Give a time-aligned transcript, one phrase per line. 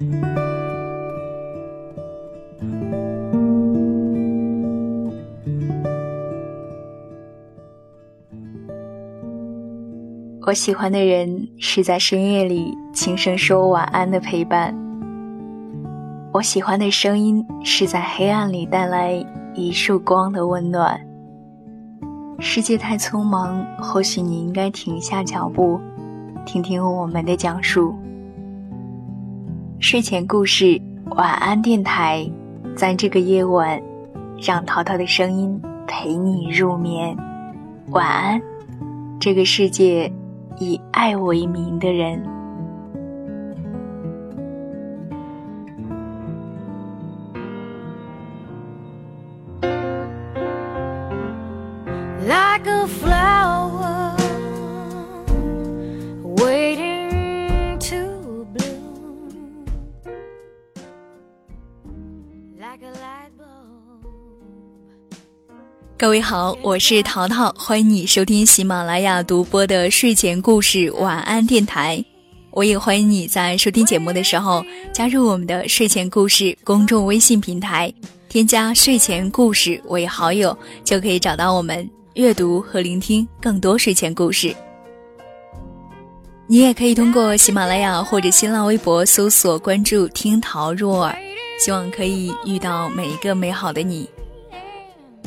[0.00, 0.04] 我
[10.54, 14.72] 喜欢的人是在深夜里轻声说晚安的陪伴。
[16.32, 19.12] 我喜欢的声音是在黑暗里带来
[19.52, 21.00] 一束光的温暖。
[22.38, 25.80] 世界太匆忙，或许你应该停下脚步，
[26.46, 27.92] 听听我们的讲述。
[29.80, 30.80] 睡前故事，
[31.10, 32.28] 晚安电台，
[32.74, 33.80] 在这个夜晚，
[34.42, 37.16] 让淘淘的声音陪你入眠。
[37.90, 38.42] 晚安，
[39.20, 40.12] 这个世界。
[40.60, 42.20] 以爱为名的人。
[65.98, 72.04] 各位好，我是淘淘，欢迎你收听喜马拉雅独播的睡前故事晚安电台。
[72.50, 77.92] 我也欢迎你在收听节目的时候加入我们的睡前故事公众微信平台，
[78.28, 84.54] 添加睡前故事为好友，就可以找到我们阅读和聆听更多睡前故事。
[86.46, 91.18] 你也可以通过喜马拉雅或者新浪微博搜索关注听桃若耳，
[91.58, 94.08] 希望可以遇到每一个美好的你。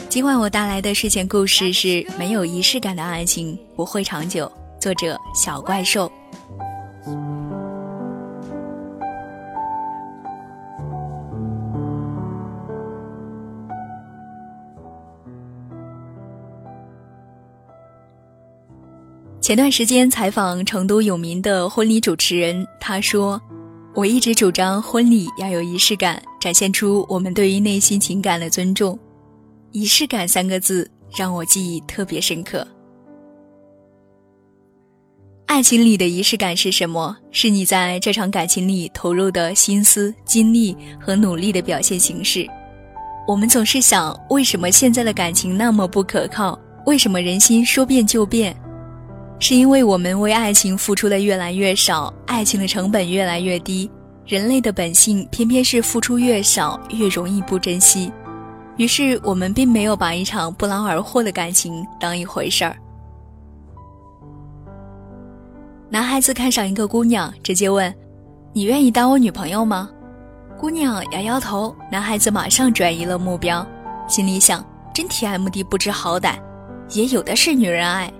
[0.07, 4.49] 今晚我带来的睡前故事是没有仪式感的爱情不会长久。
[4.79, 6.11] 作者小怪兽。
[19.41, 23.41] 前段时间采访成都有名的婚礼主持人，他说
[23.93, 28.97] ：“我一直主张婚礼要有仪式感，展现出我们对于内心情感的尊重。”
[29.71, 32.65] 仪式感三个字让我记忆特别深刻。
[35.45, 37.15] 爱情里的仪式感是什么？
[37.31, 42.47] 是你在这场感情里投入的心思、精力和努力的表现形式。
[43.27, 46.57] 我们总是想，为什么现在的感情那么不可靠？
[46.85, 48.55] 为什么人心说变就变？
[49.41, 53.89] 是因为我们为爱情付出的越来越少，爱情的成本越来越低。
[54.27, 58.13] 人类的本性偏偏是付出越少越容易不珍惜。
[58.77, 62.77] 于是我们并没有把一场不劳而获的感情当一回事儿。
[65.89, 67.91] 男孩子看上一个姑娘，直接问
[68.53, 69.89] ：“你愿意当我女朋友吗？”
[70.55, 73.65] 姑娘摇摇头，男孩子马上转移了目标，
[74.07, 74.63] 心里想：
[74.93, 76.35] 真 TMD 不知好歹，
[76.91, 78.13] 也有的是女人爱。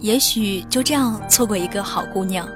[0.00, 2.48] 也许就这样错过一个好姑娘。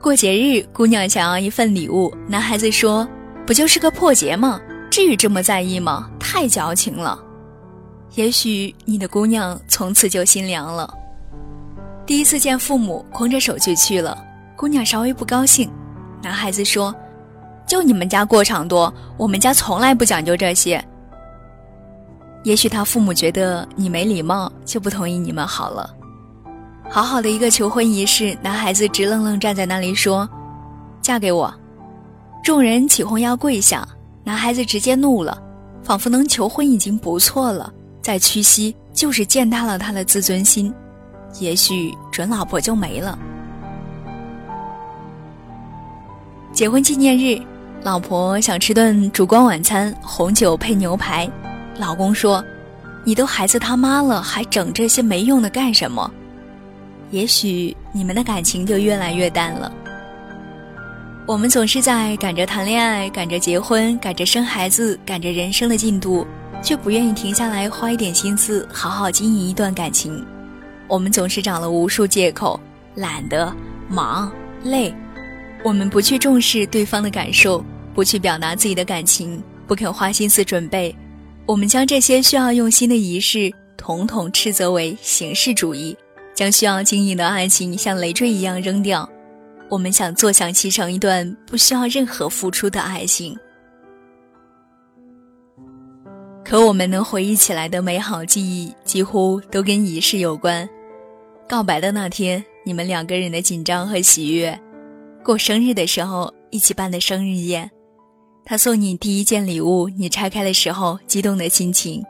[0.00, 3.08] 过节日，姑娘想要一份礼物，男孩子说
[3.46, 4.60] ：“不就是个破节吗？
[4.90, 6.10] 至于这么在意吗？
[6.18, 7.18] 太矫情了。”
[8.14, 10.92] 也许你的姑娘从此就心凉了。
[12.04, 14.22] 第一次见父母，空着手就去了，
[14.54, 15.70] 姑娘稍微不高兴。
[16.20, 16.94] 男孩子说
[17.66, 20.84] ：“就你们家过场多，我们家从来不讲究这些。”
[22.44, 25.88] 也许他父母觉得你没礼貌，就不同意你们好了。
[26.90, 30.28] 好好的一个求婚仪式，男孩子直愣愣站在那里说
[31.00, 31.52] ：“嫁给我。”
[32.44, 33.86] 众人起哄要跪下，
[34.24, 35.40] 男孩子直接怒了，
[35.82, 37.72] 仿佛能求婚已经不错了，
[38.02, 40.74] 再屈膝就是践踏了他的自尊心，
[41.38, 43.16] 也许准老婆就没了。
[46.52, 47.40] 结婚纪念日，
[47.82, 51.30] 老婆想吃顿烛光晚餐，红酒配牛排，
[51.78, 52.44] 老公说
[53.04, 56.10] ：“你都孩子他妈了，还整这些没用的干什么？”
[57.10, 59.70] 也许你们的感情就越来越淡了。
[61.26, 66.26] 我们总是在赶着谈恋爱，赶着结婚，赶着生孩子，赶着人生的进度，
[66.62, 70.24] 却不愿意停下来花一点心思，好好经营一段感情。
[70.88, 72.58] 我们总是找了无数借口，
[72.94, 73.54] 懒得、
[73.88, 74.30] 忙、
[74.64, 74.92] 累。
[75.64, 77.64] 我们不去重视对方的感受，
[77.94, 80.94] 不去表达自己的感情，不肯花心思准备。
[81.46, 85.96] 我们将这些需要用心的仪式，统统斥责为形式主义。
[86.34, 89.06] 将需要经营的爱情像累赘一样扔掉，
[89.68, 93.36] 我们想坐享其成一段不需要任何付出的爱情。
[96.42, 100.66] 可我们能回忆起来的美好记忆，几乎都跟仪式有关。
[101.46, 104.58] 告白的那天，你们两个人的紧张和喜悦；
[105.22, 107.68] 过生日的时候，一起办的生日宴；
[108.44, 112.02] 他送你第一件礼物，你拆开的时候激动的心情。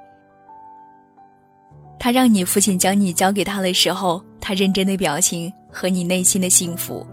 [1.99, 7.07] 他让你父亲将你交给他的时候，他认真的表情和你内心的幸福。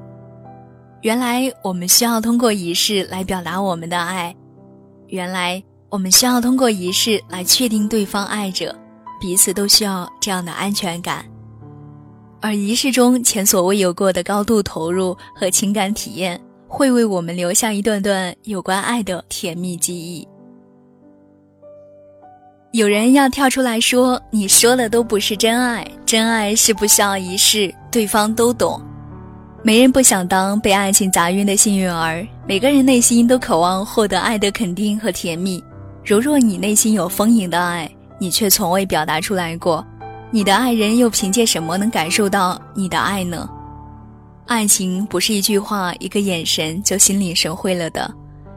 [1.01, 4.35] 原来我们需要通过仪式来表达我们的爱，
[5.07, 8.75] 原来我们需要通过仪式来确定对方爱着，
[9.21, 11.23] 彼此都需要这样的安全感。
[12.41, 16.39] 而仪式中前所未有过的高度投入和情感体验，
[16.69, 20.25] 会为我们留下一段段有关爱的甜蜜记忆。
[22.71, 28.79] 有人要跳出来说：“你说的都不是真爱，真爱是不需要仪式，对方都懂。”
[29.63, 35.61] 没人不想当被爱情砸晕的幸运儿，每个人内心都渴望获得爱的肯定和甜蜜。
[36.05, 37.89] 如若你内心有丰盈的爱，
[38.19, 39.83] 你却从未表达出来过，
[40.29, 43.49] 你的爱人又凭借什么能感受到你的爱呢？
[44.49, 48.11] 爱情不是一句话、一个眼神就心领神会了的。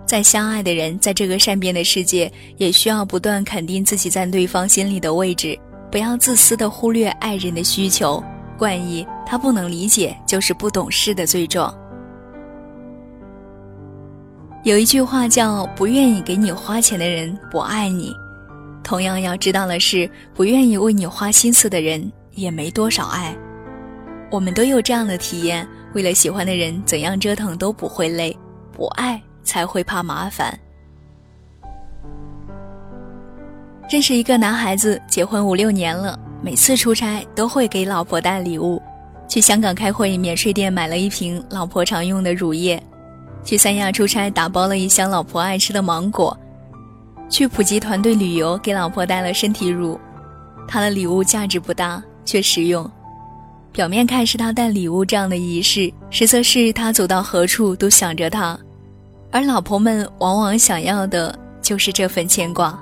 [0.06, 5.54] 再相爱的人，在这个善变的世界，也需要不断肯定自己在对方心里的位置，
[5.90, 8.24] 不要自私的忽略爱人的需求。
[8.56, 11.72] 冠以他不能理解就是不懂事的罪状。
[14.64, 18.14] 有一句话叫“不愿意给你花钱的人不爱你”，
[18.82, 23.36] 同样要知道的是，不愿意为你花心思的人也没多少爱。
[24.30, 28.36] 我们都有这样的体验：为了喜欢的人，怎样折腾都不会累，
[28.72, 29.22] 不爱。
[29.44, 30.56] 才会怕麻烦。
[33.90, 38.80] 认识一个男孩子，结婚五六年了，每次出差都会给老婆带礼物。
[39.28, 42.78] 去香港开会，免税店买了一瓶老婆常用的乳液；
[43.44, 46.32] 去三亚出差，打包了一箱老婆爱吃的芒果；
[47.28, 49.98] 去普吉团队旅游，给老婆带了身体乳。
[50.68, 52.88] 他的礼物价值不大，却实用。
[53.72, 58.58] 表面看是他带礼物这样的仪式，实则是他走到何处都想着他。
[59.30, 62.78] 而老婆们往往想要的就是这份牵挂。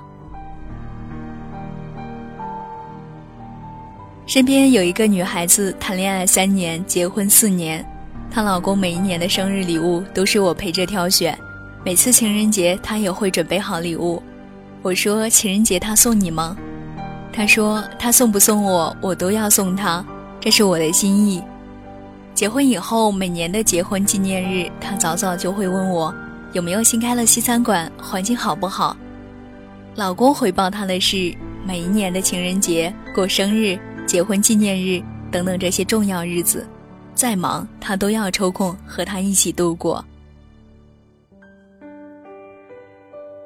[4.25, 7.85] 身边有一个女孩子，谈恋爱三年，结婚四年，
[8.29, 11.37] 她老公每一年的生日礼物都是我陪着挑选，
[11.85, 14.21] 每次情人节她也会准备好礼物。
[14.81, 16.57] 我说情人节他送你吗？
[17.31, 20.05] 她说他送不送我，我都要送他，
[20.41, 21.41] 这是我的心意。
[22.33, 26.13] 结婚以后，每年的结婚纪念日，他早早就会问我。
[26.53, 27.89] 有没有新开了西餐馆？
[28.01, 28.97] 环境好不好？
[29.95, 31.33] 老公回报他的是
[31.63, 35.01] 每一年的情人节、过生日、结婚纪念日
[35.31, 36.67] 等等这些重要日子，
[37.13, 40.03] 再忙他都要抽空和他一起度过。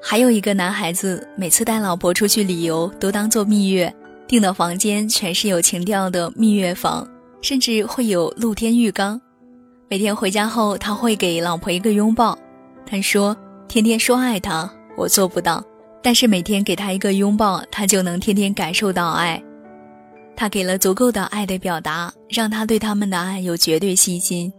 [0.01, 3.94] 还有一个男孩子，每次带老婆出去旅游都当做蜜月，
[4.27, 7.07] 订的房间全是有情调的蜜月房，
[7.42, 9.19] 甚至会有露天浴缸。
[9.88, 12.38] 每天回家后，他会给老婆一个拥抱。
[12.88, 13.38] 他说
[13.69, 15.63] ：“天天说爱他，我做不到。
[16.01, 19.42] 但是每天给他一个拥抱，他就能天天感受到爱。
[20.36, 24.51] 他给了足够的爱的表达，让他对他们的爱有绝对信心。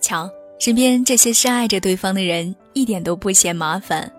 [0.00, 4.10] 瞧，身边这些深爱着对方的人，一点都不嫌麻烦。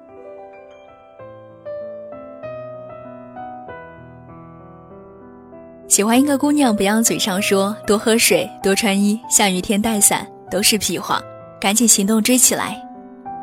[5.88, 11.22] 喜欢一个姑娘，不要嘴上说多喝水、多穿衣、下雨天带伞，都是屁话，
[11.62, 12.81] 赶紧行动追起来。”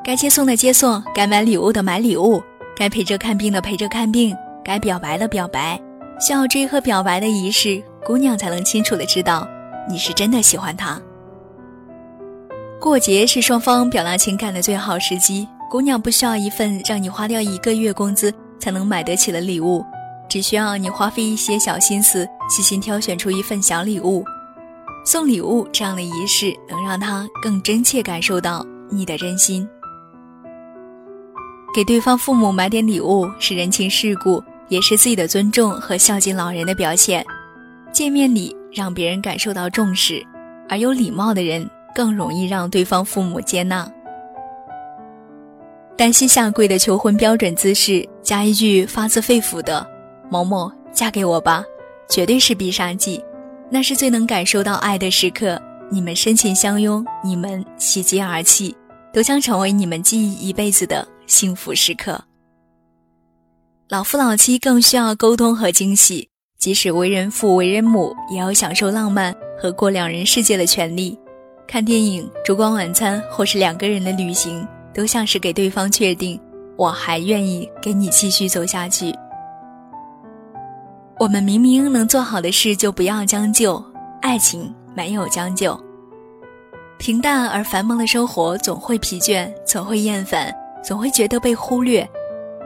[0.05, 2.43] 该接送的接送，该买礼物的买礼物，
[2.76, 5.81] 该陪着看病的陪着看病，该表白的表白。
[6.20, 9.49] 需要追和表白的仪式，姑娘才能清楚的知道
[9.88, 11.00] 你是真的喜欢他。
[12.79, 19.82] 过节是双方表达情感的最好时机，姑娘不需要一份让你花掉一个月工资才能买得起的礼物，
[20.29, 24.24] 只需要你花费一些小心思，细心挑选出一份小礼物。
[25.05, 29.69] 送礼物这样的仪式，能让他更真切感受到你的真心。
[31.74, 37.24] 给对方父母买点礼物是人情世故，也是自己的尊重和孝敬老人的表现。
[37.93, 40.24] 见面礼让别人感受到重视，
[40.69, 43.91] 而有礼貌的人更容易让对方父母接纳。
[45.96, 49.86] 单膝下跪的求婚标准姿势，加一句发自肺腑的
[50.31, 51.63] “某某，嫁给我吧”，
[52.08, 53.23] 绝对是必杀技。
[53.70, 58.77] 那是最能感受到爱的时刻，你们深情相拥，你们喜极而泣，
[59.13, 61.06] 都将成为你们记忆一辈子的。
[61.27, 62.23] 幸福时刻，
[63.89, 66.29] 老夫老妻更需要沟通和惊喜。
[66.58, 71.19] 即使为人父、为人母，也要享受浪漫和过两人世界的权利。
[71.67, 76.39] 看电影、烛光晚餐，或是两个人的旅行，都像是给对方确定，
[76.77, 79.15] 我还愿意跟你继续走下去。
[81.24, 83.82] 我们明明能做好的事，就不要将就。
[84.20, 85.74] 爱情没有将就。
[86.98, 90.54] 平淡而繁忙的生活总会疲倦，总会厌烦。
[90.82, 92.06] 总会觉得被忽略，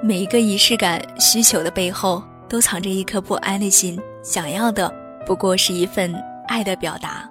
[0.03, 4.93] 每一个仪式感需求的背后，都藏着一颗不安的心，想要的
[5.25, 6.13] 不过是一份
[6.49, 7.31] 爱的表达。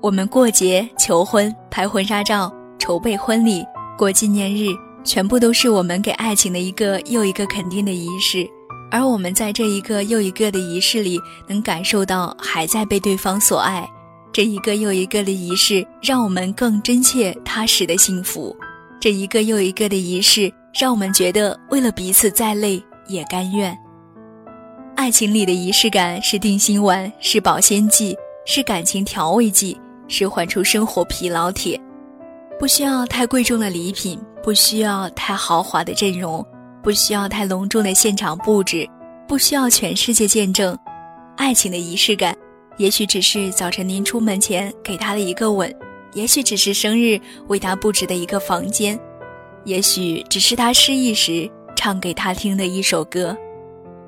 [0.00, 3.66] 我们过节、求婚、拍婚纱照、筹备婚礼、
[3.98, 4.68] 过纪念日，
[5.06, 8.46] 全部都是我们给爱情的一个又一个肯定的仪式。
[8.90, 13.88] 而我们在这一个又一个的仪式里，能感受到还在被对方所爱。
[14.32, 18.54] 这一个又一个的仪式，让我们更真切踏实的幸福。
[19.00, 23.76] 这一个又一个的仪式，让我们觉得为了彼此再累也甘愿。
[24.94, 31.80] 爱情里的仪式感是定心丸，是保鲜剂，是感情调味剂，是缓出生活疲劳铁。
[32.58, 36.46] 不需要太贵重的礼品，不需要太豪华的阵容，
[36.80, 38.88] 不需要太隆重的现场布置，
[39.26, 40.78] 不需要全世界见证。
[41.36, 42.32] 爱情的仪式感，
[42.76, 45.74] 也许只是早晨您出门前给他的一个吻。
[46.12, 48.96] 也许只是生日为他布置的一个房间，
[49.64, 53.36] 也许只是他失意时唱给他听的一首歌，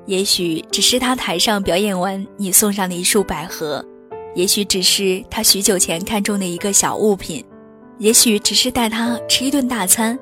[0.05, 3.85] 也许只是他台上表演完你送上的一束百合，
[4.35, 7.43] 也许只是他许久前看中的一个小物品，
[7.97, 10.17] 也许只是带他吃一顿大餐，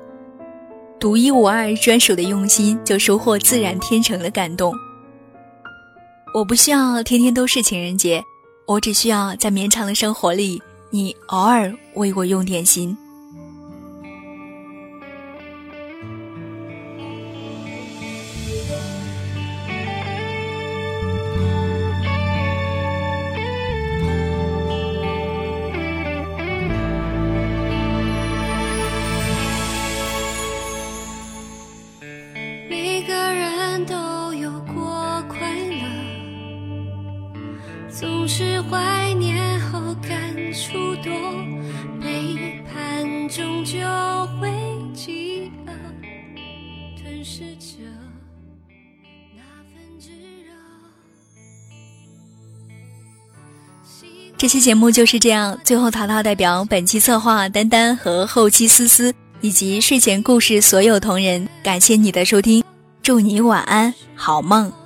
[1.00, 4.74] 独一无二专属的用心就收获自然天成的感动。
[6.34, 8.22] 我不需要天天都是情人节，
[8.66, 10.60] 我只需要在绵长的生活里。
[10.90, 12.96] 你偶尔为我用点心。
[54.38, 62.62] 这期节目就是这样最后淘淘代表本期策划丹丹和后期思思以及睡前故事所有同仁感谢你的收听
[63.02, 64.77] 祝你晚安好梦。